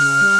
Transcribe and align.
Yeah. 0.00 0.39